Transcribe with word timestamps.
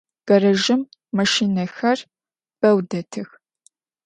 Garajjım 0.27 0.81
maşşinexer 1.15 1.99
beu 2.61 2.77
detıx. 2.89 3.29